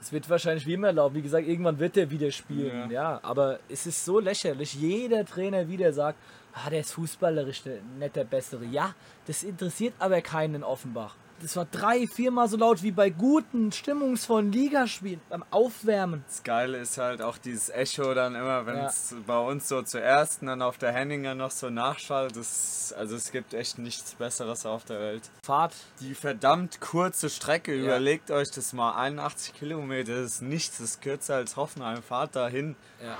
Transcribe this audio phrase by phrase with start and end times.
[0.00, 1.16] Es wird wahrscheinlich wie immer laufen.
[1.16, 2.90] Wie gesagt, irgendwann wird er wieder spielen.
[2.90, 3.12] Ja.
[3.12, 3.20] ja.
[3.22, 4.74] aber es ist so lächerlich.
[4.74, 6.18] Jeder Trainer wieder sagt,
[6.54, 7.62] ah, der ist fußballerisch
[7.98, 8.64] nicht der Bessere.
[8.64, 8.94] Ja,
[9.26, 13.72] das interessiert aber keinen in Offenbach das war drei, viermal so laut wie bei guten,
[13.72, 16.24] stimmungsvollen Ligaspielen beim Aufwärmen.
[16.26, 19.16] Das Geile ist halt auch dieses Echo dann immer, wenn es ja.
[19.26, 22.36] bei uns so zuerst und dann auf der Henninger noch so nachschallt.
[22.36, 25.30] Das, also es gibt echt nichts Besseres auf der Welt.
[25.42, 25.74] Fahrt.
[26.00, 27.84] Die verdammt kurze Strecke, ja.
[27.84, 32.02] überlegt euch das mal, 81 Kilometer, ist nichts, ist kürzer als Hoffenheim.
[32.02, 32.76] Fahrt dahin.
[33.02, 33.16] Ja.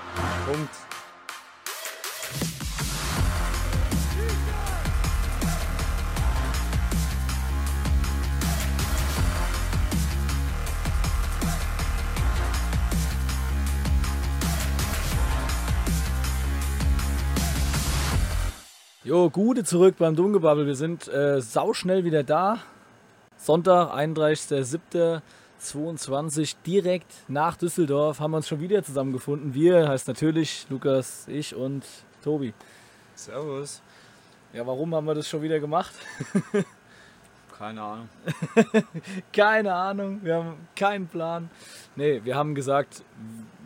[0.51, 0.69] Punkt.
[19.09, 20.67] Jo, Gute zurück beim Dummgebabbel.
[20.67, 22.59] Wir sind äh, sauschnell wieder da.
[23.37, 29.55] Sonntag, 31.07.22, direkt nach Düsseldorf haben wir uns schon wieder zusammengefunden.
[29.55, 31.83] Wir heißt natürlich Lukas, ich und
[32.23, 32.53] Tobi.
[33.15, 33.81] Servus.
[34.53, 35.95] Ja, warum haben wir das schon wieder gemacht?
[37.59, 38.09] Keine Ahnung.
[39.33, 41.49] Keine Ahnung, wir haben keinen Plan.
[41.97, 43.03] Nee, wir haben gesagt,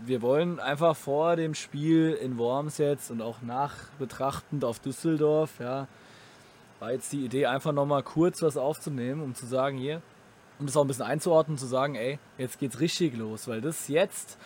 [0.04, 5.60] wir wollen einfach vor dem Spiel in Worms jetzt und auch nach betrachtend auf Düsseldorf,
[5.60, 5.88] ja,
[6.80, 10.02] war jetzt die Idee, einfach nochmal kurz was aufzunehmen, um zu sagen, hier,
[10.58, 13.90] um das auch ein bisschen einzuordnen, zu sagen, ey, jetzt geht's richtig los, weil das
[13.90, 14.40] jetzt,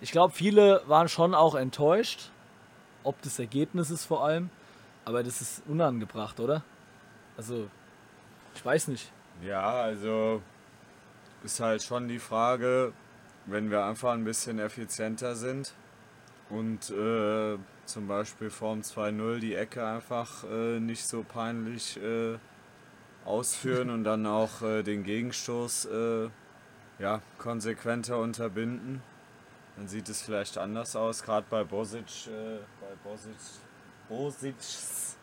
[0.00, 2.32] ich glaube, viele waren schon auch enttäuscht,
[3.04, 4.50] ob des Ergebnisses vor allem,
[5.04, 6.64] aber das ist unangebracht, oder?
[7.36, 7.68] Also,
[8.56, 9.12] ich weiß nicht.
[9.42, 10.42] Ja, also
[11.44, 12.92] ist halt schon die Frage,
[13.44, 15.74] wenn wir einfach ein bisschen effizienter sind
[16.48, 22.38] und äh, zum Beispiel Form 2.0 die Ecke einfach äh, nicht so peinlich äh,
[23.24, 26.28] ausführen und dann auch äh, den Gegenstoß äh,
[26.98, 29.02] ja, konsequenter unterbinden,
[29.76, 31.22] dann sieht es vielleicht anders aus.
[31.22, 33.36] Gerade bei Bosic, äh, bei Bosic,
[34.08, 35.16] Bosic's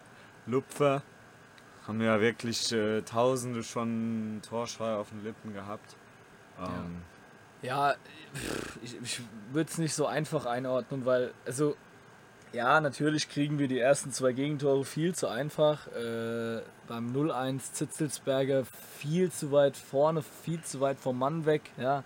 [0.45, 1.01] Lupfer
[1.87, 2.73] haben ja wirklich
[3.05, 5.95] Tausende schon Torschrei auf den Lippen gehabt.
[6.59, 6.73] Ähm, ja.
[7.63, 7.95] Ja,
[8.83, 9.21] ich, ich
[9.53, 11.77] würde es nicht so einfach einordnen, weil, also,
[12.51, 15.87] ja, natürlich kriegen wir die ersten zwei Gegentore viel zu einfach.
[15.87, 18.65] Äh, beim 0-1 Zitzelsberger
[18.97, 22.03] viel zu weit vorne, viel zu weit vom Mann weg, ja.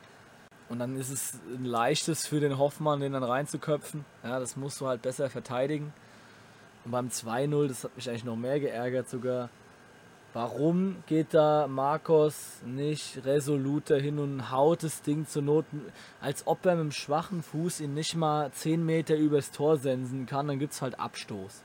[0.69, 4.05] Und dann ist es ein leichtes für den Hoffmann, den dann reinzuköpfen.
[4.23, 5.91] Ja, das musst du halt besser verteidigen.
[6.85, 9.49] Und beim 2-0, das hat mich eigentlich noch mehr geärgert sogar.
[10.39, 15.65] Warum geht da Marcos nicht resoluter hin und haut das Ding zur Not,
[16.21, 20.27] als ob er mit dem schwachen Fuß ihn nicht mal 10 Meter übers Tor sensen
[20.27, 21.63] kann, dann gibt es halt Abstoß.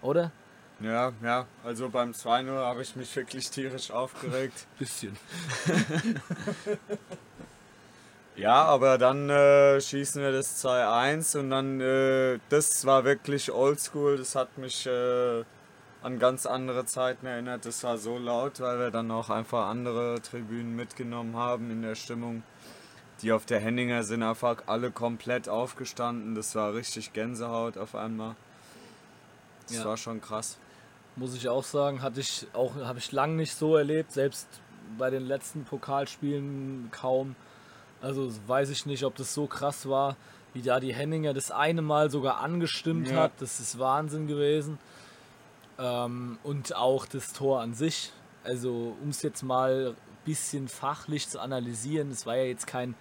[0.00, 0.32] Oder?
[0.80, 4.66] Ja, ja, also beim 2-0 habe ich mich wirklich tierisch aufgeregt.
[4.78, 5.14] Bisschen.
[8.34, 14.16] ja, aber dann äh, schießen wir das 2-1 und dann, äh, das war wirklich oldschool,
[14.16, 14.86] das hat mich...
[14.86, 15.44] Äh,
[16.02, 17.66] an ganz andere Zeiten erinnert.
[17.66, 21.94] Das war so laut, weil wir dann auch einfach andere Tribünen mitgenommen haben in der
[21.94, 22.42] Stimmung.
[23.22, 26.34] Die auf der Henninger sind einfach alle komplett aufgestanden.
[26.34, 28.34] Das war richtig Gänsehaut auf einmal.
[29.68, 29.84] Das ja.
[29.84, 30.58] war schon krass.
[31.16, 34.48] Muss ich auch sagen, hatte ich auch habe ich lang nicht so erlebt, selbst
[34.96, 37.36] bei den letzten Pokalspielen kaum.
[38.00, 40.16] Also weiß ich nicht, ob das so krass war,
[40.54, 43.16] wie da die Henninger das eine Mal sogar angestimmt ja.
[43.16, 43.32] hat.
[43.38, 44.78] Das ist Wahnsinn gewesen.
[45.80, 48.12] Ähm, und auch das Tor an sich.
[48.44, 52.94] Also, um es jetzt mal ein bisschen fachlich zu analysieren, es war ja jetzt kein,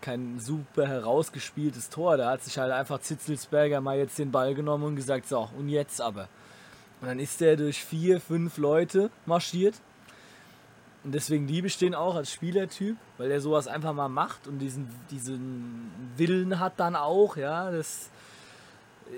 [0.00, 2.16] kein super herausgespieltes Tor.
[2.16, 5.68] Da hat sich halt einfach Zitzelsberger mal jetzt den Ball genommen und gesagt: So, und
[5.68, 6.28] jetzt aber.
[7.00, 9.74] Und dann ist der durch vier, fünf Leute marschiert.
[11.04, 14.58] Und deswegen liebe ich den auch als Spielertyp, weil er sowas einfach mal macht und
[14.58, 17.70] diesen, diesen Willen hat dann auch, ja.
[17.70, 18.10] Das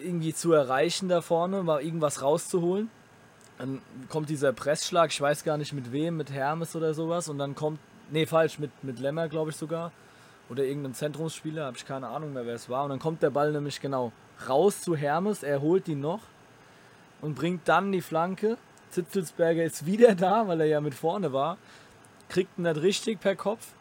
[0.02, 2.90] irgendwie zu erreichen da vorne, mal irgendwas rauszuholen.
[3.58, 7.28] Dann kommt dieser Pressschlag, ich weiß gar nicht mit wem, mit Hermes oder sowas.
[7.28, 9.92] Und dann kommt, nee, falsch, mit, mit Lemmer, glaube ich sogar.
[10.48, 12.84] Oder irgendein Zentrumsspieler, habe ich keine Ahnung mehr, wer es war.
[12.84, 14.12] Und dann kommt der Ball nämlich genau
[14.48, 16.20] raus zu Hermes, er holt ihn noch
[17.20, 18.56] und bringt dann die Flanke.
[18.90, 21.58] Zitzelsberger ist wieder da, weil er ja mit vorne war.
[22.28, 23.74] Kriegt ihn nicht richtig per Kopf,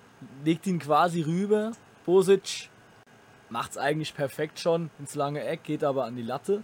[0.44, 1.72] legt ihn quasi rüber.
[2.06, 2.70] Bosic
[3.50, 6.64] macht es eigentlich perfekt schon ins lange Eck, geht aber an die Latte.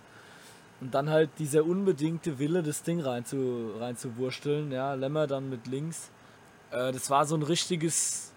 [0.81, 4.71] Und dann halt dieser unbedingte Wille, das Ding rein zu, rein zu wursteln.
[4.71, 6.09] Ja, Lämmer dann mit links.
[6.71, 8.33] Äh, das war so ein richtiges,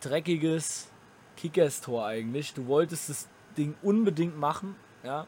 [0.00, 0.88] dreckiges
[1.36, 2.52] Kickers-Tor eigentlich.
[2.54, 4.74] Du wolltest das Ding unbedingt machen.
[5.04, 5.26] Ja.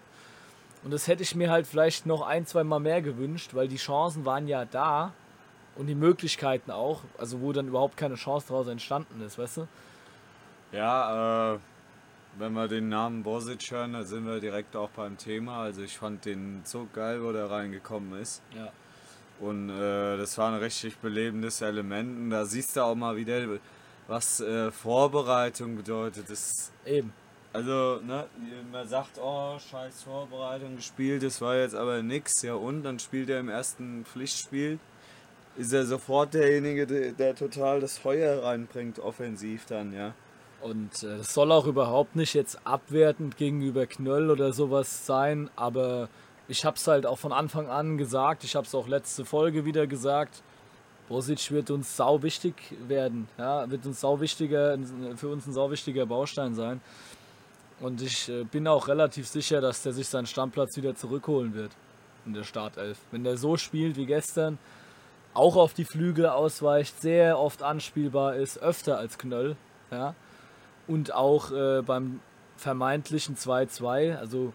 [0.83, 3.77] Und das hätte ich mir halt vielleicht noch ein, zwei Mal mehr gewünscht, weil die
[3.77, 5.13] Chancen waren ja da
[5.77, 7.03] und die Möglichkeiten auch.
[7.19, 9.69] Also wo dann überhaupt keine Chance daraus entstanden ist, weißt du?
[10.73, 11.59] Ja, äh,
[12.39, 15.63] wenn wir den Namen Bosic hören, dann sind wir direkt auch beim Thema.
[15.63, 18.43] Also ich fand den so geil, wo der reingekommen ist.
[18.55, 18.73] Ja.
[19.41, 22.19] Und äh, das war ein richtig belebendes Element.
[22.19, 23.59] Und da siehst du auch mal wieder,
[24.07, 26.31] was äh, Vorbereitung bedeutet.
[26.31, 27.13] Das, Eben.
[27.53, 28.27] also, ne,
[28.73, 32.43] man sagt, oh, scheiß Vorbereitung gespielt, das war jetzt aber nix.
[32.43, 34.79] Ja, und dann spielt er im ersten Pflichtspiel.
[35.57, 40.15] Ist er sofort derjenige, der, der total das Feuer reinbringt, offensiv dann, ja.
[40.63, 46.09] Und äh, soll auch überhaupt nicht jetzt abwertend gegenüber Knöll oder sowas sein, aber
[46.49, 49.65] ich habe es halt auch von Anfang an gesagt, ich habe es auch letzte Folge
[49.65, 50.43] wieder gesagt,
[51.09, 52.55] Bosic wird uns sau wichtig
[52.89, 54.77] werden, ja, wird uns sau wichtiger,
[55.17, 56.81] für uns ein sau wichtiger Baustein sein.
[57.79, 61.73] Und ich äh, bin auch relativ sicher, dass der sich seinen Stammplatz wieder zurückholen wird
[62.25, 62.99] in der Startelf.
[63.11, 64.59] Wenn der so spielt wie gestern,
[65.35, 69.57] auch auf die Flügel ausweicht, sehr oft anspielbar ist, öfter als Knöll,
[69.91, 70.15] ja,
[70.87, 72.21] und auch äh, beim
[72.57, 74.53] vermeintlichen 2-2, also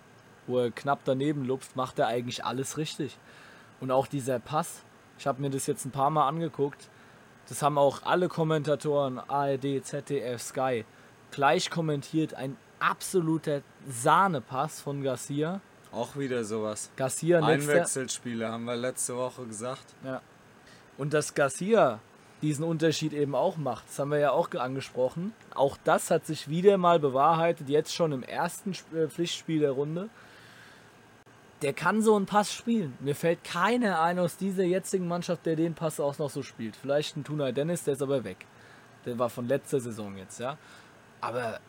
[0.48, 3.18] wo er knapp daneben lupft, macht er eigentlich alles richtig.
[3.80, 4.82] Und auch dieser Pass,
[5.18, 6.90] ich habe mir das jetzt ein paar Mal angeguckt,
[7.48, 10.86] das haben auch alle Kommentatoren, ARD, ZDF, Sky,
[11.32, 15.62] gleich kommentiert, ein absoluter Sahnepass von Garcia.
[15.92, 16.90] Auch wieder sowas.
[16.96, 19.86] Garcia letzter, Einwechselspiele haben wir letzte Woche gesagt.
[20.04, 20.22] ja.
[20.98, 22.00] Und dass Garcia
[22.42, 25.34] diesen Unterschied eben auch macht, das haben wir ja auch ge- angesprochen.
[25.54, 30.10] Auch das hat sich wieder mal bewahrheitet, jetzt schon im ersten äh, Pflichtspiel der Runde.
[31.62, 32.98] Der kann so einen Pass spielen.
[33.00, 36.76] Mir fällt keiner ein aus dieser jetzigen Mannschaft, der den Pass auch noch so spielt.
[36.76, 38.48] Vielleicht ein Tunay Dennis, der ist aber weg.
[39.06, 40.58] Der war von letzter Saison jetzt, ja.
[41.22, 41.60] Aber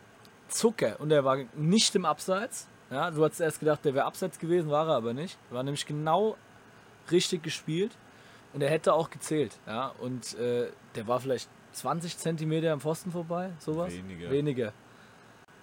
[0.47, 0.99] Zucker.
[0.99, 2.67] Und er war nicht im Abseits.
[2.89, 5.37] Ja, du hast erst gedacht, der wäre abseits gewesen, war er aber nicht.
[5.51, 6.37] War nämlich genau
[7.11, 7.91] richtig gespielt.
[8.53, 9.57] Und er hätte auch gezählt.
[9.65, 13.91] Ja, und äh, der war vielleicht 20 Zentimeter am Pfosten vorbei, sowas.
[13.93, 14.29] Weniger.
[14.29, 14.73] Weniger.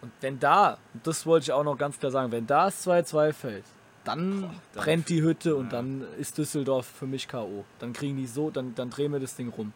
[0.03, 2.87] Und wenn da, und das wollte ich auch noch ganz klar sagen, wenn da das
[2.87, 3.65] 2-2 fällt,
[4.05, 4.51] dann Boah,
[4.83, 5.71] brennt die Hütte und Ja.
[5.73, 7.65] dann ist Düsseldorf für mich K.O.
[7.79, 9.73] Dann kriegen die so, dann, dann drehen wir das Ding rum.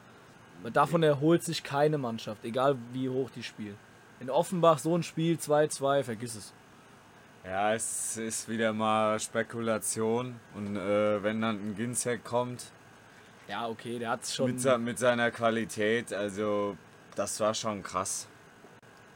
[0.63, 3.77] Weil davon erholt sich keine Mannschaft, egal wie hoch die spielen.
[4.21, 6.53] In Offenbach so ein Spiel 2-2, vergiss es.
[7.45, 10.37] Ja, es ist wieder mal Spekulation.
[10.55, 12.65] Und äh, wenn dann ein Ginzek kommt,
[13.49, 14.55] Ja, okay, der hat es schon.
[14.55, 16.77] mit, mit seiner Qualität, also
[17.15, 18.27] das war schon krass.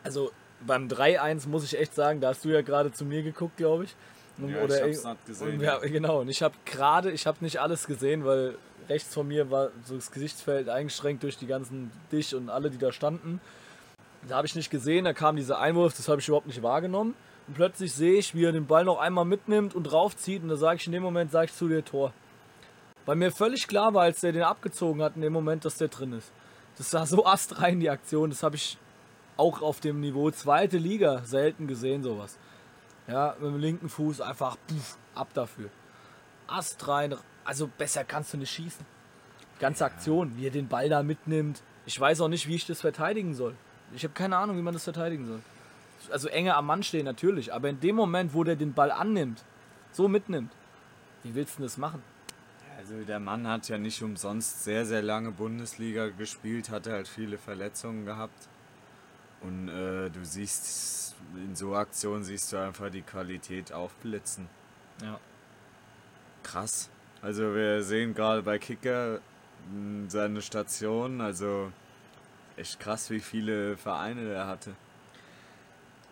[0.05, 0.31] Also
[0.67, 3.85] beim 3-1 muss ich echt sagen, da hast du ja gerade zu mir geguckt, glaube
[3.85, 3.95] ich.
[4.39, 7.87] Ja, ich hab's nicht gesehen, wir, genau, und ich habe gerade, ich habe nicht alles
[7.87, 8.57] gesehen, weil
[8.89, 12.79] rechts von mir war so das Gesichtsfeld eingeschränkt durch die ganzen Dich und alle, die
[12.79, 13.41] da standen.
[14.29, 17.15] Da habe ich nicht gesehen, da kam dieser Einwurf, das habe ich überhaupt nicht wahrgenommen.
[17.47, 20.43] Und plötzlich sehe ich, wie er den Ball noch einmal mitnimmt und draufzieht.
[20.43, 22.13] Und da sage ich in dem Moment, sage ich zu dir Tor.
[23.09, 25.89] Weil mir völlig klar war, als der den abgezogen hat, in dem Moment, dass der
[25.89, 26.31] drin ist.
[26.77, 28.29] Das sah so astrein, die Aktion.
[28.29, 28.77] Das habe ich
[29.39, 32.39] auch auf dem Niveau zweite Liga selten gesehen, sowas.
[33.07, 35.71] Ja, mit dem linken Fuß einfach puff, ab dafür.
[36.49, 37.17] Astrein,
[37.47, 38.85] also besser kannst du nicht schießen.
[39.59, 41.63] Ganze Aktion, wie er den Ball da mitnimmt.
[41.87, 43.55] Ich weiß auch nicht, wie ich das verteidigen soll.
[43.95, 45.41] Ich habe keine Ahnung, wie man das verteidigen soll.
[46.11, 49.45] Also enger am Mann stehen natürlich, aber in dem Moment, wo der den Ball annimmt,
[49.93, 50.53] so mitnimmt,
[51.23, 52.03] wie willst du denn das machen?
[52.79, 57.37] Also der Mann hat ja nicht umsonst sehr, sehr lange Bundesliga gespielt, hatte halt viele
[57.37, 58.49] Verletzungen gehabt.
[59.41, 64.49] Und äh, du siehst, in so Aktionen siehst du einfach die Qualität aufblitzen.
[65.03, 65.19] Ja.
[66.45, 66.89] Krass.
[67.21, 69.19] Also wir sehen gerade bei Kicker
[69.73, 71.73] mh, seine Station, also
[72.57, 74.77] echt krass, wie viele Vereine er hatte.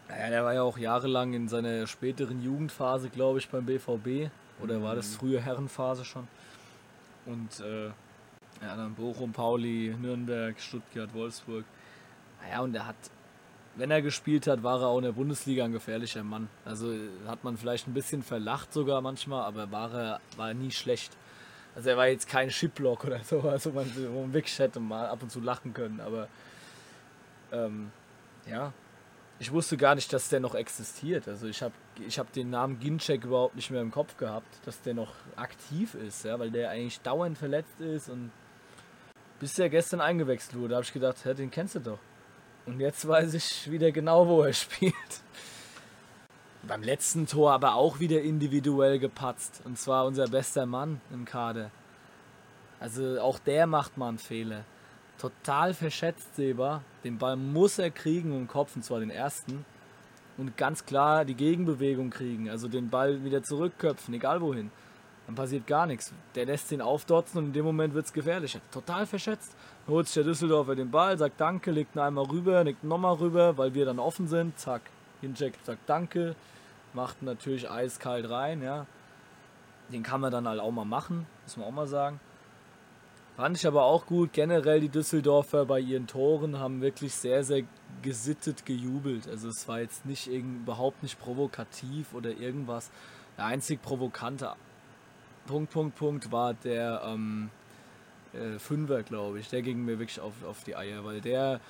[0.09, 4.31] Naja, der war ja auch jahrelang in seiner späteren Jugendphase, glaube ich, beim BVB.
[4.61, 6.27] Oder war das frühe Herrenphase schon?
[7.27, 11.65] Und äh, ja, dann Bochum, Pauli, Nürnberg, Stuttgart, Wolfsburg.
[12.43, 12.97] Naja, und er hat,
[13.77, 16.49] wenn er gespielt hat, war er auch in der Bundesliga ein gefährlicher Mann.
[16.65, 20.71] Also äh, hat man vielleicht ein bisschen verlacht sogar manchmal, aber war er war nie
[20.71, 21.17] schlecht.
[21.75, 25.09] Also er war jetzt kein Shiplock oder so, also man, wo man wirklich hätte mal
[25.09, 26.27] ab und zu lachen können, aber
[27.53, 27.91] ähm,
[28.49, 28.73] ja,
[29.39, 31.29] ich wusste gar nicht, dass der noch existiert.
[31.29, 31.75] Also ich habe
[32.07, 35.95] ich hab den Namen Ginczek überhaupt nicht mehr im Kopf gehabt, dass der noch aktiv
[35.95, 38.31] ist, ja, weil der eigentlich dauernd verletzt ist und
[39.39, 41.99] bis der gestern eingewechselt wurde, habe ich gedacht, hä, den kennst du doch.
[42.65, 44.95] Und jetzt weiß ich wieder genau, wo er spielt.
[46.63, 49.61] Beim letzten Tor aber auch wieder individuell gepatzt.
[49.65, 51.71] Und zwar unser bester Mann im Kader.
[52.81, 54.65] Also auch der macht mal einen Fehler.
[55.19, 56.83] Total verschätzt Seba.
[57.05, 59.65] Den Ball muss er kriegen im Kopf, und zwar den ersten.
[60.37, 62.51] Und ganz klar die Gegenbewegung kriegen.
[62.51, 64.71] Also den Ball wieder zurückköpfen, egal wohin.
[65.27, 66.13] Dann passiert gar nichts.
[66.35, 68.59] Der lässt ihn aufdotzen und in dem Moment wird es gefährlich.
[68.71, 69.57] Total verschätzt.
[69.87, 72.89] Dann holt sich der Düsseldorfer den Ball, sagt Danke, legt ihn einmal rüber, legt ihn
[72.89, 74.59] nochmal rüber, weil wir dann offen sind.
[74.59, 74.83] Zack.
[75.23, 76.37] Hincheck sagt Danke,
[76.93, 78.87] macht natürlich eiskalt rein, ja.
[79.89, 82.21] Den kann man dann halt auch mal machen, muss man auch mal sagen.
[83.37, 84.33] Fand ich aber auch gut.
[84.33, 87.65] Generell die Düsseldorfer bei ihren Toren haben wirklich sehr, sehr
[88.01, 89.29] gesittet gejubelt.
[89.29, 92.91] Also es war jetzt nicht überhaupt nicht provokativ oder irgendwas.
[93.37, 94.55] Der einzig provokante
[95.47, 97.51] Punkt, Punkt, Punkt war der ähm,
[98.33, 99.51] äh, Fünfer, glaube ich.
[99.51, 101.61] Der ging mir wirklich auf, auf die Eier, weil der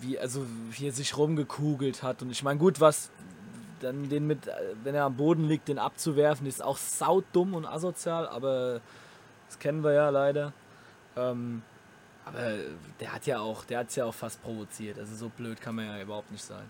[0.00, 3.12] wie also wie er sich rumgekugelt hat und ich meine gut was
[3.78, 4.50] dann den mit
[4.82, 8.80] wenn er am Boden liegt den abzuwerfen ist auch saudumm und asozial aber
[9.46, 10.52] das kennen wir ja leider
[11.16, 11.62] ähm,
[12.24, 12.56] aber
[13.00, 14.98] der hat ja auch, der hat es ja auch fast provoziert.
[14.98, 16.68] Also so blöd kann man ja überhaupt nicht sein.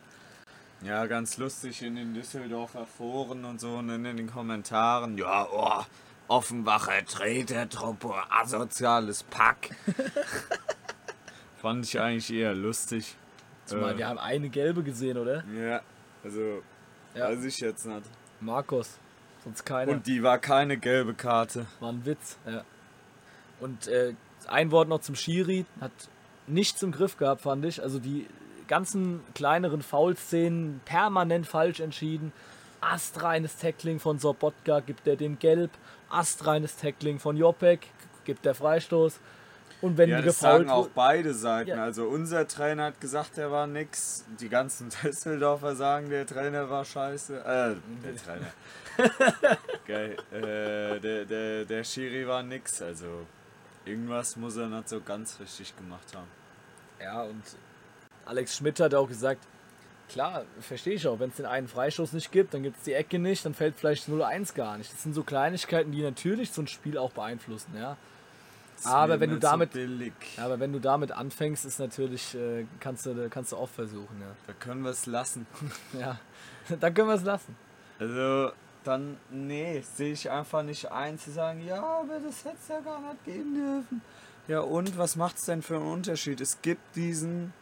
[0.83, 5.17] Ja, ganz lustig in den Düsseldorfer Foren und so und in den Kommentaren.
[5.17, 5.85] Ja, oh,
[6.27, 9.71] Offenbacher Tretertruppe, asoziales Pack.
[11.61, 13.17] Fand ich eigentlich eher lustig.
[13.67, 15.45] Zumal äh, wir haben eine gelbe gesehen, oder?
[15.55, 15.83] Ja,
[16.23, 16.63] also
[17.15, 17.29] ja.
[17.29, 18.03] weiß ich jetzt nicht.
[18.41, 18.99] Markus,
[19.45, 19.93] sonst keine.
[19.93, 21.67] Und die war keine gelbe Karte.
[21.81, 22.65] War ein Witz, ja.
[23.61, 24.15] Und äh,
[24.47, 25.65] ein Wort noch zum Schiri.
[25.81, 25.93] Hat
[26.47, 27.83] nichts im Griff gehabt, fand ich.
[27.83, 28.27] Also die
[28.69, 32.33] ganzen kleineren Foul-Szenen permanent falsch entschieden.
[32.81, 35.71] Astreines Tackling von Sobotka gibt er dem Gelb.
[36.11, 37.81] Astreines Tackling von Jopek
[38.25, 39.21] gibt der Freistoß.
[39.81, 41.71] Und wenn ja, die das sagen auch beide Seiten.
[41.71, 41.85] Ja.
[41.85, 44.25] Also unser Trainer hat gesagt, er war nix.
[44.41, 47.37] Die ganzen Düsseldorfer sagen, der Trainer war scheiße.
[47.39, 48.53] Äh, der Trainer.
[49.87, 50.17] Geil.
[50.33, 52.81] Äh, der, der, der Schiri war nix.
[52.81, 53.27] Also
[53.85, 56.29] Irgendwas muss er nicht so ganz richtig gemacht haben.
[57.01, 57.43] Ja, und
[58.25, 59.47] Alex Schmidt hat auch gesagt,
[60.09, 62.95] klar, verstehe ich auch, wenn es den einen Freistoß nicht gibt, dann gibt es die
[62.95, 64.93] Ecke nicht, dann fällt vielleicht 0-1 gar nicht.
[64.93, 67.97] Das sind so Kleinigkeiten, die natürlich so ein Spiel auch beeinflussen, ja.
[68.83, 69.81] Aber wenn du damit, so
[70.43, 74.35] aber wenn du damit anfängst, ist natürlich äh, kannst du kannst du auch versuchen, ja.
[74.47, 75.47] Da können wir es lassen.
[75.99, 76.19] ja,
[76.81, 77.57] dann können wir es lassen.
[77.99, 78.53] Also
[78.85, 82.81] dann, nee, sehe ich einfach nicht ein zu sagen, ja, aber das hätte es ja
[82.81, 84.03] gar nicht geben dürfen.
[84.47, 86.41] Ja, und was macht es denn für einen Unterschied?
[86.41, 87.53] Es gibt diesen,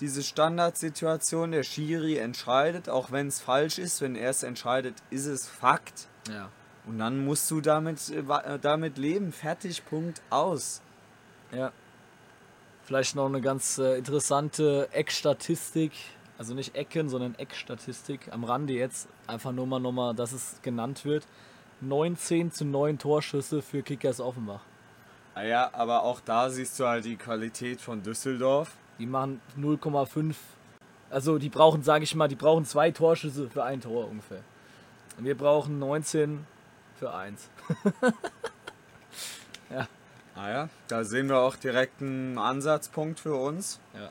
[0.00, 5.26] diese Standardsituation, der Schiri entscheidet, auch wenn es falsch ist, wenn er es entscheidet, ist
[5.26, 6.08] es Fakt.
[6.28, 6.48] Ja.
[6.86, 9.32] Und dann musst du damit, äh, damit leben.
[9.32, 10.80] Fertig, Punkt, aus.
[11.52, 11.72] Ja.
[12.84, 15.92] Vielleicht noch eine ganz äh, interessante Eckstatistik
[16.40, 21.04] also nicht Ecken, sondern Eckstatistik am Rande jetzt, einfach nur mal nochmal, dass es genannt
[21.04, 21.26] wird.
[21.82, 24.62] 19 zu 9 Torschüsse für Kickers Offenbach.
[25.34, 28.74] Ah ja, aber auch da siehst du halt die Qualität von Düsseldorf.
[28.98, 30.34] Die machen 0,5.
[31.10, 34.42] Also die brauchen, sage ich mal, die brauchen zwei Torschüsse für ein Tor ungefähr.
[35.18, 36.46] Und wir brauchen 19
[36.98, 37.50] für eins.
[39.70, 39.86] ja.
[40.34, 43.78] Ah ja, da sehen wir auch direkt einen Ansatzpunkt für uns.
[43.92, 44.10] Ja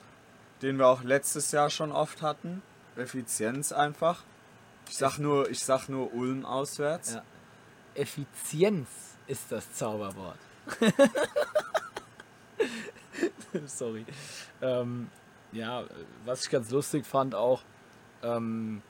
[0.62, 2.62] den wir auch letztes Jahr schon oft hatten.
[2.96, 4.24] Effizienz einfach.
[4.90, 7.14] Ich sag nur, ich sag nur Ulm auswärts.
[7.14, 7.24] Ja.
[7.96, 8.88] Effizienz
[9.28, 10.38] ist das Zauberwort.
[13.66, 14.06] Sorry.
[14.62, 15.10] Ähm,
[15.52, 15.84] ja,
[16.26, 17.62] was ich ganz lustig fand auch,
[18.24, 18.82] ähm,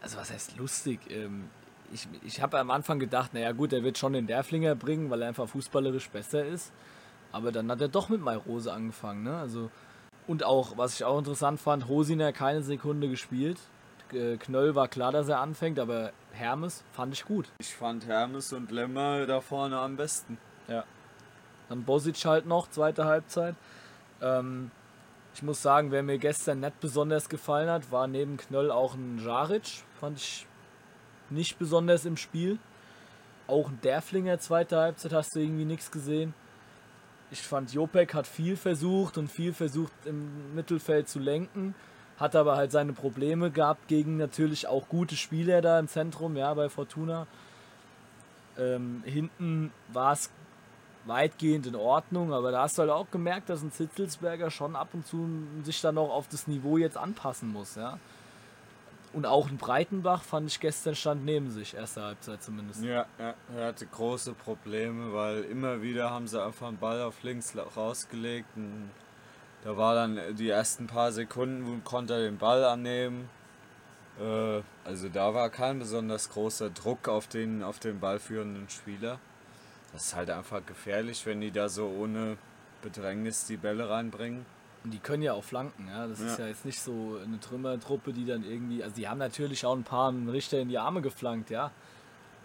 [0.00, 1.00] also was heißt lustig?
[1.10, 1.48] Ähm,
[1.92, 5.22] ich ich habe am Anfang gedacht, naja gut, er wird schon den Derflinger bringen, weil
[5.22, 6.72] er einfach fußballerisch besser ist.
[7.32, 9.38] Aber dann hat er doch mit Mairose angefangen, ne?
[9.38, 9.70] Also
[10.26, 13.58] und auch, was ich auch interessant fand, Hosiner keine Sekunde gespielt.
[14.08, 17.48] Knöll war klar, dass er anfängt, aber Hermes fand ich gut.
[17.58, 20.38] Ich fand Hermes und Lemmer da vorne am besten.
[20.68, 20.84] Ja.
[21.68, 23.56] Dann Bosic halt noch, zweite Halbzeit.
[24.22, 24.70] Ähm,
[25.34, 29.18] ich muss sagen, wer mir gestern nicht besonders gefallen hat, war neben Knöll auch ein
[29.18, 29.82] Jaric.
[29.98, 30.46] Fand ich
[31.28, 32.58] nicht besonders im Spiel.
[33.48, 36.32] Auch ein Derflinger, zweite Halbzeit, hast du irgendwie nichts gesehen
[37.30, 41.74] ich fand, Jopek hat viel versucht und viel versucht im Mittelfeld zu lenken,
[42.18, 46.52] hat aber halt seine Probleme gehabt gegen natürlich auch gute Spieler da im Zentrum, ja,
[46.54, 47.26] bei Fortuna.
[48.58, 50.30] Ähm, hinten war es
[51.04, 54.88] weitgehend in Ordnung, aber da hast du halt auch gemerkt, dass ein Zitzelsberger schon ab
[54.92, 55.28] und zu
[55.62, 57.98] sich dann auch auf das Niveau jetzt anpassen muss, ja.
[59.12, 62.82] Und auch ein Breitenbach fand ich gestern stand neben sich, erste Halbzeit zumindest.
[62.82, 63.34] Ja, er
[63.66, 68.48] hatte große Probleme, weil immer wieder haben sie einfach einen Ball auf links rausgelegt.
[68.56, 68.90] Und
[69.64, 73.28] da war dann die ersten paar Sekunden, wo konnte er den Ball annehmen.
[74.20, 79.18] Äh, also da war kein besonders großer Druck auf den, auf den ballführenden Spieler.
[79.92, 82.36] Das ist halt einfach gefährlich, wenn die da so ohne
[82.82, 84.44] Bedrängnis die Bälle reinbringen.
[84.86, 86.06] Und die können ja auch flanken, ja.
[86.06, 86.26] Das ja.
[86.26, 88.84] ist ja jetzt nicht so eine Trümmertruppe, die dann irgendwie.
[88.84, 91.72] Also die haben natürlich auch ein paar Richter in die Arme geflankt, ja.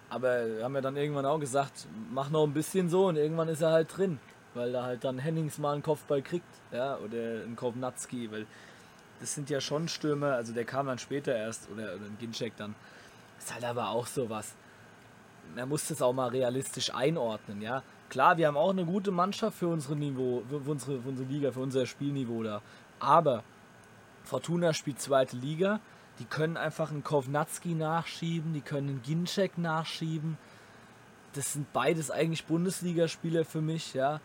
[0.10, 3.62] Aber haben ja dann irgendwann auch gesagt, mach noch ein bisschen so und irgendwann ist
[3.62, 4.20] er halt drin.
[4.56, 8.48] Weil da halt dann Hennings mal einen Kopfball kriegt, ja, oder ein Kovnatski, weil
[9.20, 12.58] das sind ja schon Stürmer, also der kam dann später erst, oder, oder ein Ginczek
[12.58, 12.74] dann.
[13.38, 14.56] Ist halt aber auch sowas.
[15.56, 17.84] Man muss das auch mal realistisch einordnen, ja.
[18.12, 21.54] Klar, wir haben auch eine gute Mannschaft für unsere Niveau, für unsere, für unsere Liga,
[21.54, 22.62] für unser Spielniveau da.
[23.00, 23.42] Aber
[24.26, 25.80] Fortuna spielt zweite Liga,
[26.20, 30.38] die können einfach einen Kovnatski nachschieben, die können einen Ginczek nachschieben.
[31.32, 34.20] Das sind beides eigentlich Bundesligaspieler für mich, ja.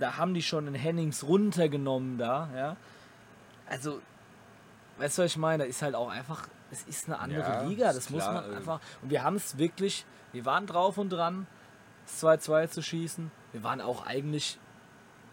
[0.00, 2.76] Da haben die schon einen Hennings runtergenommen da, ja.
[3.70, 4.00] Also,
[4.98, 5.62] weißt du, was ich meine?
[5.62, 8.52] Da ist halt auch einfach, es ist eine andere Ja, Liga, das muss klar, man
[8.52, 8.56] äh.
[8.56, 8.80] einfach.
[9.00, 11.46] Und wir haben es wirklich, wir waren drauf und dran,
[12.08, 13.30] das 2-2 zu schießen.
[13.52, 14.58] Wir waren auch eigentlich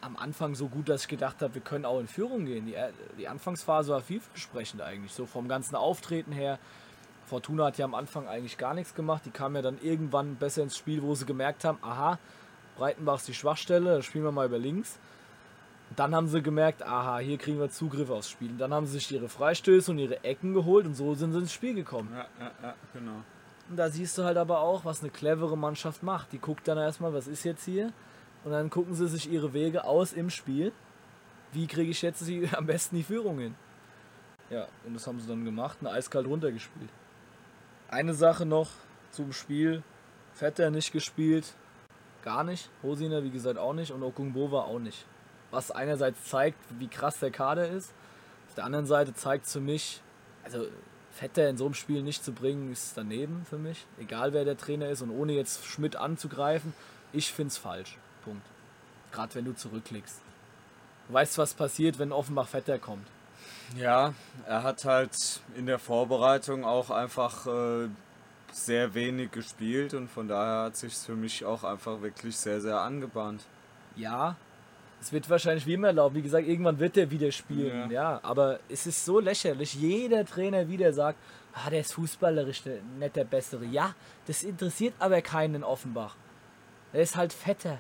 [0.02, 2.66] am Anfang so gut, dass ich gedacht habe, wir können auch in Führung gehen.
[2.66, 2.76] Die,
[3.18, 6.60] die Anfangsphase war vielversprechend eigentlich, so vom ganzen Auftreten her.
[7.26, 9.24] Fortuna hat ja am Anfang eigentlich gar nichts gemacht.
[9.26, 12.20] Die kamen ja dann irgendwann besser ins Spiel, wo sie gemerkt haben, aha,
[12.78, 15.00] Breitenbach ist die Schwachstelle, da spielen wir mal über links.
[15.96, 18.52] Dann haben sie gemerkt, aha, hier kriegen wir Zugriff aufs Spiel.
[18.52, 21.40] Und dann haben sie sich ihre Freistöße und ihre Ecken geholt und so sind sie
[21.40, 22.10] ins Spiel gekommen.
[22.14, 23.24] Ja, ja, ja, genau.
[23.70, 26.32] Da siehst du halt aber auch, was eine clevere Mannschaft macht.
[26.32, 27.92] Die guckt dann erstmal, was ist jetzt hier?
[28.44, 30.72] Und dann gucken sie sich ihre Wege aus im Spiel.
[31.52, 33.56] Wie kriege ich jetzt die, am besten die Führung hin?
[34.52, 36.90] Ja, und das haben sie dann gemacht und eiskalt runtergespielt.
[37.90, 38.70] Eine Sache noch
[39.10, 39.82] zum Spiel.
[40.34, 41.56] Vetter nicht gespielt.
[42.24, 42.70] Gar nicht.
[42.84, 43.92] Hosiner, wie gesagt, auch nicht.
[43.92, 45.06] Und Okungbova auch nicht.
[45.50, 47.94] Was einerseits zeigt, wie krass der Kader ist.
[48.50, 50.02] Auf der anderen Seite zeigt es für mich,
[50.44, 50.68] also
[51.16, 53.86] Vetter in so einem Spiel nicht zu bringen, ist daneben für mich.
[53.98, 56.74] Egal wer der Trainer ist und ohne jetzt Schmidt anzugreifen,
[57.14, 57.98] ich finde es falsch.
[58.26, 58.46] Punkt.
[59.14, 60.20] Gerade wenn du zurückliegst.
[61.08, 63.08] Du weißt, was passiert, wenn Offenbach Vetter kommt.
[63.78, 64.14] Ja,
[64.46, 65.16] er hat halt
[65.56, 67.88] in der Vorbereitung auch einfach äh,
[68.52, 72.82] sehr wenig gespielt und von daher hat sich für mich auch einfach wirklich sehr, sehr
[72.82, 73.42] angebahnt.
[73.96, 74.36] Ja,
[75.02, 76.16] es wird wahrscheinlich wie immer laufen.
[76.16, 77.92] Wie gesagt, irgendwann wird er wieder spielen.
[77.92, 78.20] Ja.
[78.24, 79.76] aber es ist so lächerlich.
[79.76, 81.20] Jeder Trainer wieder sagt,
[81.54, 82.64] ah, der ist fußballerisch
[83.00, 83.66] nicht der Bessere.
[83.66, 83.94] Ja,
[84.28, 86.16] das interessiert aber keinen in Offenbach.
[86.94, 87.80] Er ist halt fetter.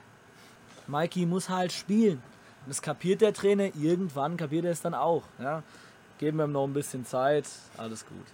[0.87, 2.21] Mikey muss halt spielen.
[2.65, 3.75] Und das kapiert der Trainer.
[3.75, 5.23] Irgendwann kapiert er es dann auch.
[5.39, 5.63] Ja.
[6.17, 7.45] Geben wir ihm noch ein bisschen Zeit.
[7.77, 8.25] Alles gut.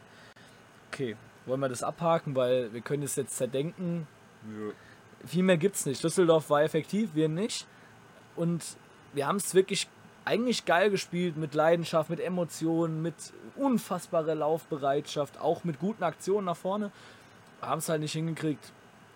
[0.91, 4.07] Okay, wollen wir das abhaken, weil wir können es jetzt zerdenken.
[5.25, 6.03] Viel mehr gibt es nicht.
[6.03, 7.65] Düsseldorf war effektiv, wir nicht.
[8.41, 8.63] Und
[9.13, 9.87] wir haben es wirklich
[10.25, 13.13] eigentlich geil gespielt, mit Leidenschaft, mit Emotionen, mit
[13.55, 16.89] unfassbarer Laufbereitschaft, auch mit guten Aktionen nach vorne.
[17.61, 18.71] Haben es halt nicht hingekriegt,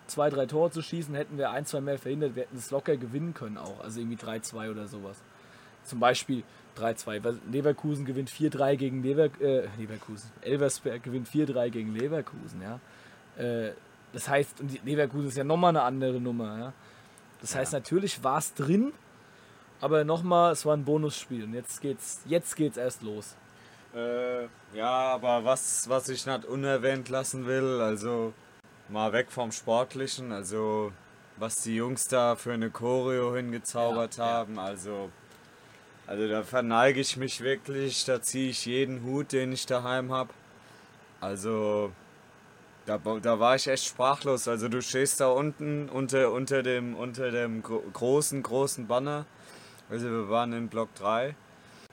[0.06, 1.12] zwei, drei Tore zu schießen.
[1.16, 3.80] Hätten wir ein, zwei mehr verhindert, wir hätten es locker gewinnen können auch.
[3.82, 5.16] Also irgendwie 3-2 oder sowas.
[5.82, 6.44] Zum Beispiel
[6.78, 7.24] 3-2.
[7.24, 10.30] weil Leverkusen gewinnt 4-3 gegen Lever äh, Leverkusen.
[10.42, 12.78] Elversberg gewinnt 4-3 gegen Leverkusen, ja.
[13.42, 13.72] Äh,
[14.12, 16.72] das heißt, und Leverkusen ist ja nochmal eine andere Nummer, ja.
[17.40, 18.92] Das heißt, natürlich war es drin,
[19.80, 23.36] aber nochmal, es war ein Bonusspiel und jetzt geht's, jetzt geht's erst los.
[23.94, 28.32] Äh, ja, aber was, was ich nicht unerwähnt lassen will, also
[28.88, 30.92] mal weg vom Sportlichen, also
[31.38, 34.32] was die Jungs da für eine Choreo hingezaubert Ja, ja.
[34.32, 35.10] haben, also,
[36.06, 40.30] also da verneige ich mich wirklich, da ziehe ich jeden Hut, den ich daheim habe.
[41.20, 41.92] Also,
[42.86, 44.46] da, da war ich echt sprachlos.
[44.48, 49.26] Also du stehst da unten unter, unter dem, unter dem gro großen, großen Banner.
[49.90, 51.34] Also wir waren in Block 3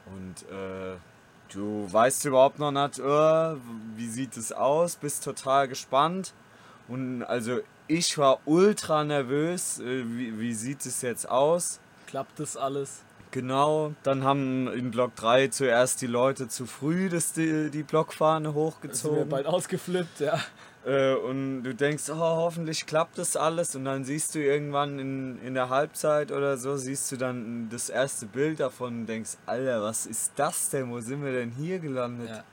[0.08, 0.96] und äh,
[1.54, 3.56] du weißt überhaupt noch nicht, äh,
[3.96, 6.34] wie sieht es aus, bist total gespannt.
[6.88, 11.80] Und also ich war ultra nervös, äh, wie, wie sieht es jetzt aus?
[12.08, 13.04] Klappt das alles?
[13.32, 18.50] Genau, dann haben in Block 3 zuerst die Leute zu früh das, die, die Blockfahne
[18.50, 19.30] Sind wir hochgezogen.
[19.30, 20.40] bald ausgeflippt, ja.
[20.86, 23.76] Äh, und du denkst, oh, hoffentlich klappt das alles.
[23.76, 27.90] Und dann siehst du irgendwann in, in der Halbzeit oder so, siehst du dann das
[27.90, 30.92] erste Bild davon und denkst, Alter, was ist das denn?
[30.92, 32.30] Wo sind wir denn hier gelandet?
[32.30, 32.44] Ja.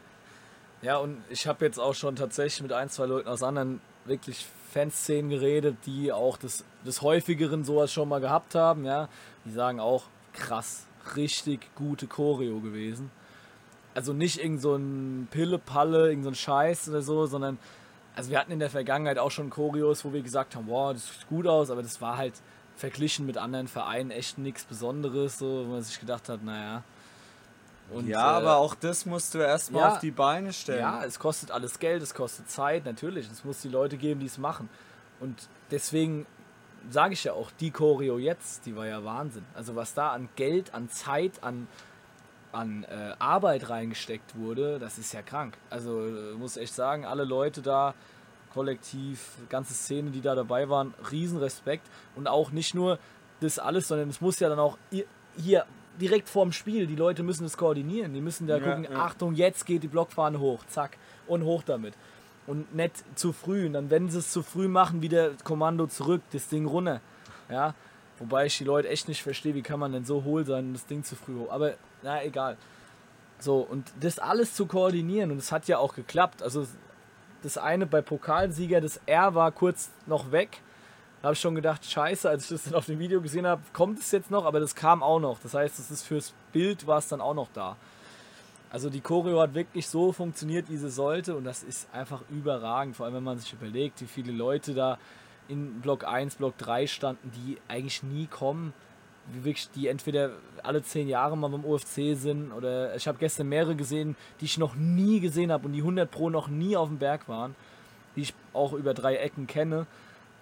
[0.83, 4.47] Ja, und ich habe jetzt auch schon tatsächlich mit ein, zwei Leuten aus anderen wirklich
[4.73, 9.09] Fanszenen geredet, die auch des, des häufigeren sowas schon mal gehabt haben, ja.
[9.45, 13.11] Die sagen auch, krass, richtig gute Choreo gewesen.
[13.95, 17.59] Also nicht irgend so ein Pille-Palle, irgend so ein Scheiß oder so, sondern
[18.21, 21.07] also wir hatten in der Vergangenheit auch schon Choreos, wo wir gesagt haben, wow, das
[21.07, 22.35] sieht gut aus, aber das war halt
[22.77, 26.83] verglichen mit anderen Vereinen echt nichts Besonderes, so, wo man sich gedacht hat, naja.
[27.91, 29.93] Und, ja, äh, aber auch das musst du erstmal ja.
[29.93, 30.81] auf die Beine stellen.
[30.81, 33.27] ja, es kostet alles Geld, es kostet Zeit, natürlich.
[33.31, 34.69] Es muss die Leute geben, die es machen.
[35.19, 36.27] Und deswegen
[36.91, 39.47] sage ich ja auch, die Choreo jetzt, die war ja Wahnsinn.
[39.55, 41.69] Also was da an Geld, an Zeit, an,
[42.53, 45.57] an äh, Arbeit reingesteckt wurde, das ist ja krank.
[45.69, 47.95] Also äh, muss echt sagen, alle Leute da,
[48.53, 51.87] Kollektiv, ganze Szene, die da dabei waren, Riesenrespekt.
[52.17, 52.99] Und auch nicht nur
[53.41, 54.77] das alles, sondern es muss ja dann auch
[55.37, 55.67] hier
[56.01, 58.13] direkt vorm Spiel, die Leute müssen es koordinieren.
[58.13, 58.99] Die müssen da ja, gucken, ja.
[58.99, 61.95] Achtung, jetzt geht die Blockfahne hoch, zack, und hoch damit.
[62.47, 63.67] Und nicht zu früh.
[63.67, 67.01] Und dann, wenn sie es zu früh machen, wieder Kommando zurück, das Ding runter.
[67.49, 67.75] Ja,
[68.19, 70.73] wobei ich die Leute echt nicht verstehe, wie kann man denn so hohl sein und
[70.73, 71.51] das Ding zu früh hoch.
[71.51, 72.57] Aber na egal.
[73.39, 76.43] So, und das alles zu koordinieren, und es hat ja auch geklappt.
[76.43, 76.67] Also
[77.43, 80.61] das eine bei Pokalsieger, das R war kurz noch weg.
[81.21, 83.63] Da habe ich schon gedacht, scheiße, als ich das dann auf dem Video gesehen habe,
[83.73, 85.39] kommt es jetzt noch, aber das kam auch noch.
[85.43, 87.77] Das heißt, das ist fürs Bild war es dann auch noch da.
[88.71, 92.97] Also die Choreo hat wirklich so funktioniert, wie sie sollte und das ist einfach überragend,
[92.97, 94.99] vor allem wenn man sich überlegt, wie viele Leute da
[95.49, 98.73] in Block 1, Block 3 standen, die eigentlich nie kommen
[99.33, 100.31] wirklich, die entweder
[100.63, 104.59] alle zehn Jahre mal beim OFC sind oder ich habe gestern mehrere gesehen, die ich
[104.59, 107.55] noch nie gesehen habe und die 100 Pro noch nie auf dem Berg waren,
[108.17, 109.87] die ich auch über drei Ecken kenne.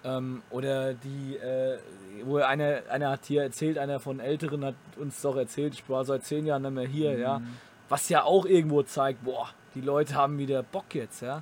[0.03, 1.77] Ähm, oder die, äh,
[2.23, 6.05] wo einer, einer hat hier erzählt, einer von Älteren hat uns doch erzählt, ich war
[6.05, 7.21] seit zehn Jahren nicht mehr hier, mhm.
[7.21, 7.41] ja.
[7.89, 11.41] Was ja auch irgendwo zeigt, boah, die Leute haben wieder Bock jetzt, ja.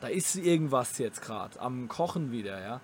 [0.00, 2.80] Da ist irgendwas jetzt gerade am Kochen wieder, ja.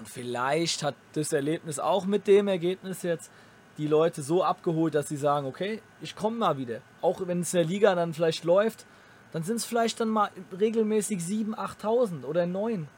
[0.00, 3.30] Und vielleicht hat das Erlebnis auch mit dem Ergebnis jetzt
[3.76, 6.80] die Leute so abgeholt, dass sie sagen, okay, ich komme mal wieder.
[7.02, 8.86] Auch wenn es in der Liga dann vielleicht läuft,
[9.32, 12.88] dann sind es vielleicht dann mal regelmäßig 7.000, 8.000 oder 9.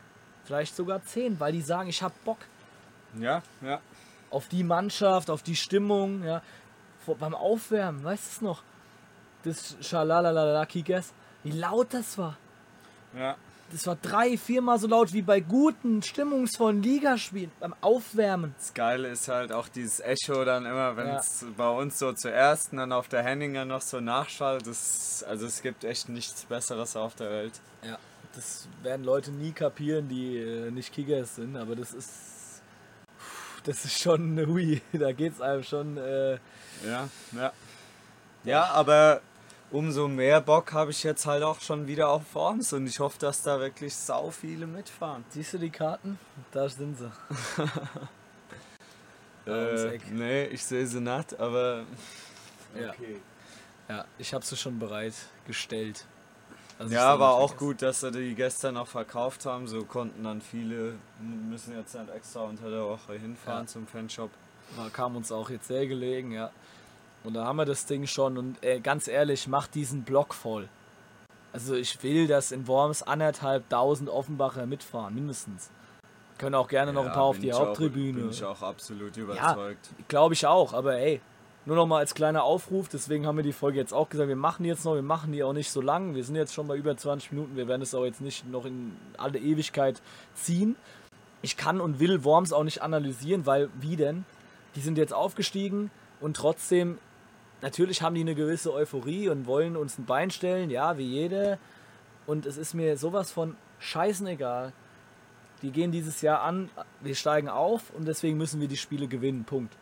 [0.44, 2.38] Vielleicht sogar 10, weil die sagen, ich habe Bock.
[3.18, 3.80] Ja, ja.
[4.30, 6.40] Auf die Mannschaft, auf die Stimmung, ja.
[7.04, 8.62] Vor, beim Aufwärmen, weißt du es noch?
[9.42, 11.12] Das Schalalalala Kickers,
[11.42, 12.38] wie laut das war.
[13.12, 13.34] Ja
[13.72, 18.54] das war drei, viermal so laut wie bei guten, stimmungsvollen Ligaspielen beim Aufwärmen.
[18.58, 21.48] Das Geile ist halt auch dieses Echo dann immer, wenn es ja.
[21.56, 24.66] bei uns so zuerst und dann auf der Henninger noch so nachschallt.
[24.66, 27.60] Das, also es gibt echt nichts Besseres auf der Welt.
[27.82, 27.98] Ja,
[28.34, 32.32] das werden Leute nie kapieren, die äh, nicht Kickers sind, aber das ist
[33.64, 34.82] das ist schon eine Hui.
[34.92, 35.96] Da geht es einem schon.
[35.96, 36.32] Äh
[36.84, 37.52] ja, ja.
[38.44, 39.20] Ja, aber
[39.72, 43.18] umso mehr Bock habe ich jetzt halt auch schon wieder auf Forms und ich hoffe,
[43.18, 45.24] dass da wirklich sau viele mitfahren.
[45.30, 46.18] Siehst du die Karten?
[46.52, 47.10] Da sind sie.
[49.50, 51.84] äh, nee, ich sehe sie nicht, aber
[52.74, 53.20] okay.
[53.88, 56.06] Ja, ja ich habe sie schon bereitgestellt.
[56.78, 59.68] Also ja, war auch gut, dass sie die gestern noch verkauft haben.
[59.68, 63.66] So konnten dann viele, müssen jetzt nicht extra unter der Woche hinfahren ja.
[63.66, 64.30] zum Fanshop.
[64.92, 66.50] Kam uns auch jetzt sehr gelegen, ja.
[67.24, 70.68] Und da haben wir das Ding schon und äh, ganz ehrlich, macht diesen Block voll.
[71.52, 75.70] Also ich will, dass in Worms anderthalb tausend Offenbacher mitfahren, mindestens.
[76.38, 78.18] Können auch gerne noch ein paar auf die Haupttribüne.
[78.18, 79.86] Auch, bin ich auch absolut überzeugt.
[79.86, 81.20] Ja, glaube ich auch, aber ey,
[81.64, 84.34] nur noch mal als kleiner Aufruf, deswegen haben wir die Folge jetzt auch gesagt, wir
[84.34, 86.14] machen die jetzt noch, wir machen die auch nicht so lang.
[86.16, 88.64] Wir sind jetzt schon bei über 20 Minuten, wir werden es auch jetzt nicht noch
[88.64, 90.02] in alle Ewigkeit
[90.34, 90.74] ziehen.
[91.42, 94.24] Ich kann und will Worms auch nicht analysieren, weil wie denn?
[94.74, 96.98] Die sind jetzt aufgestiegen und trotzdem
[97.62, 101.58] natürlich haben die eine gewisse Euphorie und wollen uns ein Bein stellen, ja, wie jeder.
[102.26, 104.72] Und es ist mir sowas von scheißen egal.
[105.62, 106.70] Die gehen dieses Jahr an,
[107.00, 109.44] wir steigen auf und deswegen müssen wir die Spiele gewinnen.
[109.44, 109.74] Punkt.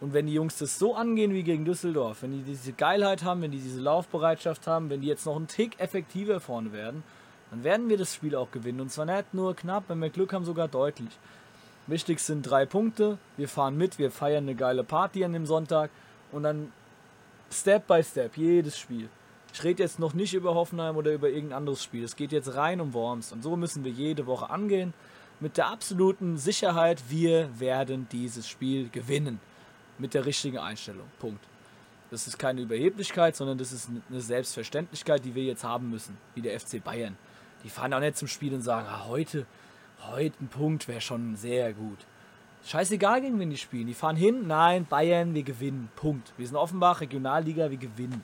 [0.00, 3.42] Und wenn die Jungs das so angehen wie gegen Düsseldorf, wenn die diese Geilheit haben,
[3.42, 7.02] wenn die diese Laufbereitschaft haben, wenn die jetzt noch einen Tick effektiver vorne werden,
[7.50, 8.80] dann werden wir das Spiel auch gewinnen.
[8.80, 11.18] Und zwar nicht nur knapp, wenn wir Glück haben, sogar deutlich.
[11.88, 13.18] Wichtig sind drei Punkte.
[13.36, 15.90] Wir fahren mit, wir feiern eine geile Party an dem Sonntag
[16.32, 16.70] und dann
[17.50, 19.08] Step by Step, jedes Spiel.
[19.52, 22.04] Ich rede jetzt noch nicht über Hoffenheim oder über irgendein anderes Spiel.
[22.04, 23.32] Es geht jetzt rein um Worms.
[23.32, 24.92] Und so müssen wir jede Woche angehen.
[25.40, 29.40] Mit der absoluten Sicherheit, wir werden dieses Spiel gewinnen.
[29.98, 31.06] Mit der richtigen Einstellung.
[31.18, 31.44] Punkt.
[32.10, 36.16] Das ist keine Überheblichkeit, sondern das ist eine Selbstverständlichkeit, die wir jetzt haben müssen.
[36.34, 37.16] Wie der FC Bayern.
[37.64, 39.46] Die fahren auch nicht zum Spiel und sagen, ah, heute,
[40.02, 41.98] heute ein Punkt wäre schon sehr gut.
[42.64, 43.86] Scheißegal, gegen wen die spielen.
[43.86, 45.88] Die fahren hin, nein, Bayern, wir gewinnen.
[45.96, 46.32] Punkt.
[46.36, 48.22] Wir sind Offenbach, Regionalliga, wir gewinnen.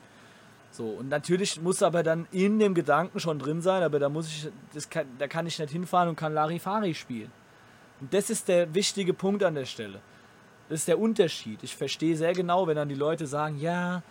[0.70, 4.26] So, und natürlich muss aber dann in dem Gedanken schon drin sein, aber da muss
[4.26, 7.30] ich, das kann, da kann ich nicht hinfahren und kann Larifari spielen.
[8.00, 10.00] Und das ist der wichtige Punkt an der Stelle.
[10.68, 11.62] Das ist der Unterschied.
[11.62, 14.02] Ich verstehe sehr genau, wenn dann die Leute sagen, ja,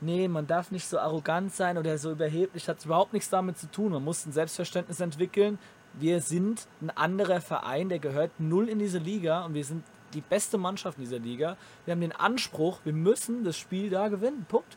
[0.00, 3.70] nee, man darf nicht so arrogant sein oder so überheblich, hat überhaupt nichts damit zu
[3.70, 3.92] tun.
[3.92, 5.58] Man muss ein Selbstverständnis entwickeln,
[5.94, 10.20] wir sind ein anderer Verein, der gehört null in diese Liga und wir sind die
[10.20, 11.56] beste Mannschaft in dieser Liga.
[11.84, 14.46] Wir haben den Anspruch, wir müssen das Spiel da gewinnen.
[14.48, 14.76] Punkt.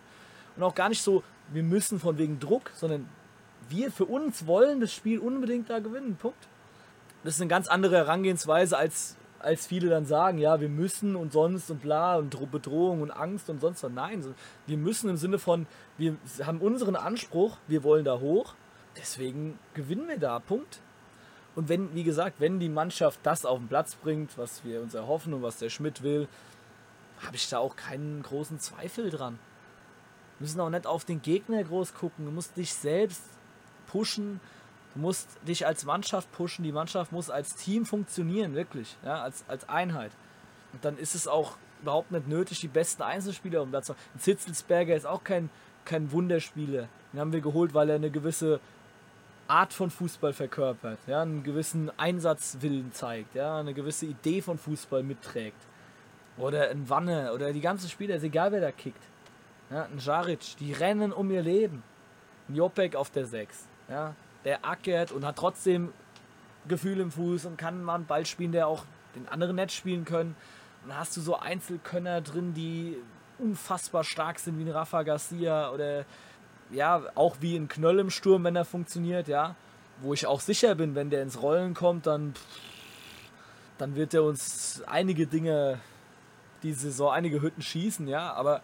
[0.55, 3.09] Und auch gar nicht so, wir müssen von wegen Druck, sondern
[3.69, 6.15] wir für uns wollen das Spiel unbedingt da gewinnen.
[6.15, 6.47] Punkt.
[7.23, 11.33] Das ist eine ganz andere Herangehensweise, als, als viele dann sagen, ja, wir müssen und
[11.33, 13.91] sonst und bla und Bedrohung und Angst und sonst was.
[13.91, 14.23] Nein,
[14.67, 15.65] wir müssen im Sinne von,
[15.97, 18.53] wir haben unseren Anspruch, wir wollen da hoch,
[18.95, 20.39] deswegen gewinnen wir da.
[20.39, 20.79] Punkt.
[21.55, 24.93] Und wenn, wie gesagt, wenn die Mannschaft das auf den Platz bringt, was wir uns
[24.93, 26.27] erhoffen und was der Schmidt will,
[27.25, 29.39] habe ich da auch keinen großen Zweifel dran.
[30.37, 32.25] Wir müssen auch nicht auf den Gegner groß gucken.
[32.25, 33.23] Du musst dich selbst
[33.87, 34.41] pushen.
[34.93, 36.63] Du musst dich als Mannschaft pushen.
[36.63, 38.97] Die Mannschaft muss als Team funktionieren, wirklich.
[39.05, 40.11] Ja, als, als Einheit.
[40.73, 44.19] Und dann ist es auch überhaupt nicht nötig, die besten Einzelspieler um Platz zu haben.
[44.19, 45.49] Zitzelsberger ist auch kein,
[45.85, 46.89] kein Wunderspieler.
[47.13, 48.59] Den haben wir geholt, weil er eine gewisse
[49.47, 55.03] Art von Fußball verkörpert, ja, einen gewissen Einsatzwillen zeigt, ja, eine gewisse Idee von Fußball
[55.03, 55.61] mitträgt.
[56.37, 59.03] Oder ein Wanne oder die ganzen Spieler, ist egal wer da kickt.
[59.69, 61.83] Ja, ein Jaric, die rennen um ihr Leben.
[62.49, 65.93] Ein Jopek auf der 6, ja, der ackert und hat trotzdem
[66.67, 68.83] Gefühl im Fuß und kann mal einen Ball spielen, der auch
[69.15, 70.35] den anderen Netz spielen können.
[70.83, 72.97] Und dann hast du so Einzelkönner drin, die
[73.37, 76.05] unfassbar stark sind, wie ein Rafa Garcia oder
[76.75, 79.55] ja, auch wie ein Knöll im Sturm, wenn er funktioniert, ja.
[80.01, 82.33] Wo ich auch sicher bin, wenn der ins Rollen kommt, dann,
[83.77, 85.79] dann wird er uns einige Dinge,
[86.63, 88.33] diese Saison, einige Hütten schießen, ja.
[88.33, 88.61] Aber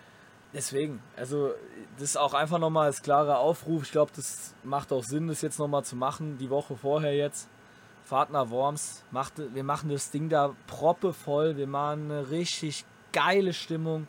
[0.53, 1.53] deswegen, also
[1.95, 3.83] das ist auch einfach nochmal als klarer Aufruf.
[3.83, 7.47] Ich glaube, das macht auch Sinn, das jetzt nochmal zu machen, die Woche vorher jetzt.
[8.03, 12.83] Fahrt nach Worms, macht, wir machen das Ding da proppe voll, wir machen eine richtig
[13.13, 14.07] geile Stimmung,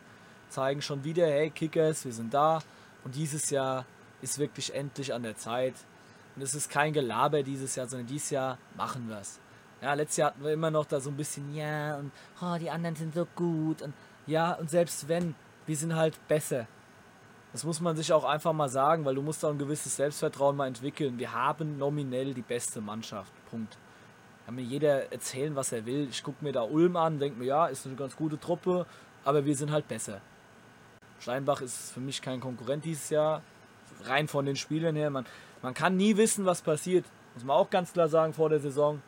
[0.49, 2.59] zeigen schon wieder, hey Kickers, wir sind da.
[3.03, 3.85] Und dieses Jahr
[4.21, 5.75] ist wirklich endlich an der Zeit.
[6.35, 9.39] Und es ist kein Gelaber dieses Jahr, sondern dieses Jahr machen wir es.
[9.81, 12.11] Ja, letztes Jahr hatten wir immer noch da so ein bisschen, ja, und
[12.41, 13.81] oh, die anderen sind so gut.
[13.81, 13.93] Und
[14.25, 15.35] ja, und selbst wenn,
[15.65, 16.67] wir sind halt besser.
[17.51, 20.55] Das muss man sich auch einfach mal sagen, weil du musst auch ein gewisses Selbstvertrauen
[20.55, 21.19] mal entwickeln.
[21.19, 23.31] Wir haben nominell die beste Mannschaft.
[23.51, 23.77] Punkt.
[24.45, 26.07] Kann mir jeder erzählen, was er will.
[26.09, 28.85] Ich gucke mir da Ulm an, denke mir, ja, ist eine ganz gute Truppe,
[29.23, 30.21] aber wir sind halt besser.
[31.23, 33.41] Steinbach ist für mich kein Konkurrent dieses Jahr.
[34.03, 35.09] Rein von den Spielern her.
[35.09, 35.25] Man,
[35.61, 37.05] man kann nie wissen, was passiert.
[37.33, 39.01] Muss man auch ganz klar sagen vor der Saison.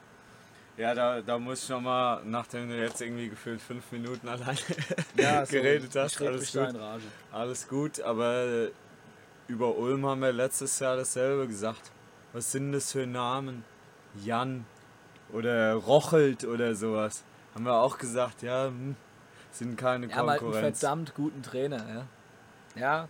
[0.78, 4.58] Ja, da, da muss ich nochmal, nachdem du jetzt irgendwie gefühlt fünf Minuten alleine
[5.18, 6.76] ja, geredet so, hast, alles gut.
[7.34, 8.70] alles gut, aber
[9.48, 11.92] über Ulm haben wir letztes Jahr dasselbe gesagt.
[12.32, 13.66] Was sind das für Namen?
[14.24, 14.66] Jan
[15.34, 17.26] oder Rochelt oder sowas.
[17.54, 18.96] Haben wir auch gesagt, ja, hm,
[19.58, 20.42] sind keine Konkurrenz.
[20.42, 22.08] Ja, einen verdammt guten Trainer, ja.
[22.80, 23.08] Ja,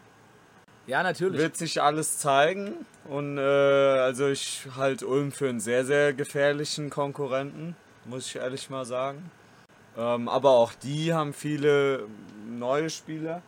[0.88, 1.40] ja, natürlich.
[1.40, 2.86] Wird sich alles zeigen.
[3.06, 8.70] Und äh, also ich halte Ulm für einen sehr, sehr gefährlichen Konkurrenten, muss ich ehrlich
[8.70, 9.32] mal sagen.
[9.98, 12.08] Ähm, aber auch die haben viele
[12.48, 13.42] neue Spieler.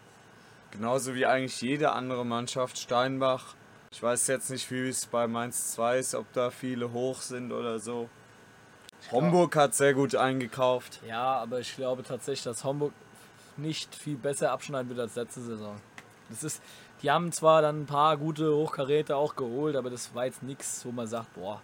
[0.71, 2.77] Genauso wie eigentlich jede andere Mannschaft.
[2.77, 3.55] Steinbach.
[3.91, 7.51] Ich weiß jetzt nicht, wie es bei Mainz 2 ist, ob da viele hoch sind
[7.51, 8.09] oder so.
[9.11, 10.99] Homburg hat sehr gut eingekauft.
[11.07, 12.93] Ja, aber ich glaube tatsächlich, dass Homburg
[13.55, 15.77] nicht viel besser abschneiden wird als letzte Saison.
[16.29, 16.61] Das ist,
[17.01, 20.85] die haben zwar dann ein paar gute Hochkaräte auch geholt, aber das war jetzt nichts,
[20.85, 21.61] wo man sagt, boah.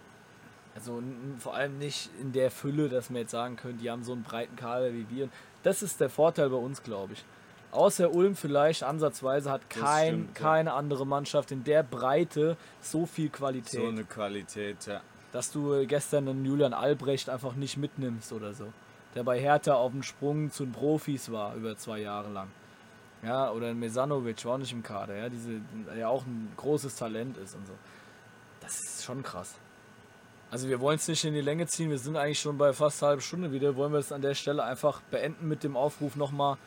[0.76, 1.04] Also
[1.38, 4.24] vor allem nicht in der Fülle, dass man jetzt sagen könnte, die haben so einen
[4.24, 5.30] breiten Kader wie wir.
[5.62, 7.24] Das ist der Vorteil bei uns, glaube ich.
[7.72, 10.76] Außer Ulm vielleicht ansatzweise hat kein, stimmt, keine ja.
[10.76, 13.82] andere Mannschaft in der Breite so viel Qualität.
[13.82, 15.02] So eine Qualität, ja
[15.34, 18.72] dass du gestern einen Julian Albrecht einfach nicht mitnimmst oder so.
[19.16, 22.48] Der bei Hertha auf dem Sprung zu den Profis war über zwei Jahre lang.
[23.24, 25.62] Ja, oder ein Mesanovic war auch nicht im Kader, ja, diese,
[25.96, 27.74] der auch ein großes Talent ist und so.
[28.62, 29.56] Das ist schon krass.
[30.52, 33.02] Also wir wollen es nicht in die Länge ziehen, wir sind eigentlich schon bei fast
[33.02, 33.76] einer halben Stunde wieder.
[33.76, 36.58] Wollen wir es an der Stelle einfach beenden mit dem Aufruf nochmal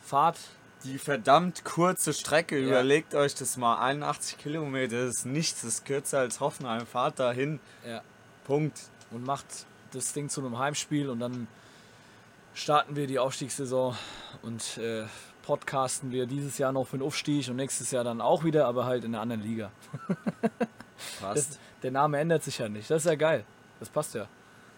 [0.00, 0.38] Fahrt.
[0.84, 2.66] Die verdammt kurze Strecke, ja.
[2.66, 7.60] überlegt euch das mal, 81 Kilometer ist nichts, das ist kürzer als Hoffenheim, fahrt dahin.
[7.86, 8.02] Ja.
[8.44, 8.80] Punkt.
[9.10, 9.46] Und macht
[9.92, 11.46] das Ding zu einem Heimspiel und dann
[12.54, 13.94] starten wir die Aufstiegssaison
[14.42, 15.04] und äh,
[15.42, 18.86] podcasten wir dieses Jahr noch für den Aufstieg und nächstes Jahr dann auch wieder, aber
[18.86, 19.70] halt in einer anderen Liga.
[21.20, 21.50] passt.
[21.50, 22.90] Das, der Name ändert sich ja nicht.
[22.90, 23.44] Das ist ja geil.
[23.80, 24.26] Das passt ja.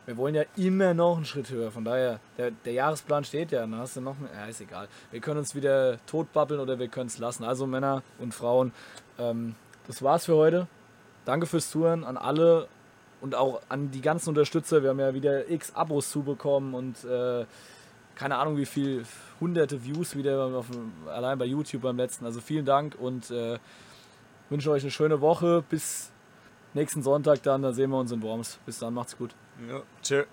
[0.07, 1.71] Wir wollen ja immer noch einen Schritt höher.
[1.71, 3.61] Von daher, der, der Jahresplan steht ja.
[3.61, 4.17] Dann hast du noch.
[4.35, 4.89] Ja, ist egal.
[5.11, 7.45] Wir können uns wieder totbabbeln oder wir können es lassen.
[7.45, 8.73] Also Männer und Frauen,
[9.19, 9.55] ähm,
[9.87, 10.67] das war's für heute.
[11.25, 12.69] Danke fürs Zuhören an alle
[13.21, 14.83] und auch an die ganzen Unterstützer.
[14.83, 17.45] Wir haben ja wieder x Abos zubekommen und äh,
[18.15, 19.05] keine Ahnung wie viel,
[19.41, 20.67] hunderte Views wieder auf,
[21.07, 22.25] allein bei YouTube beim letzten.
[22.25, 23.59] Also vielen Dank und äh,
[24.51, 25.65] wünsche euch eine schöne Woche.
[25.69, 26.13] Bis
[26.75, 28.59] nächsten Sonntag dann, da sehen wir uns in Worms.
[28.67, 29.35] Bis dann, macht's gut.
[29.69, 30.25] Ja, tschö.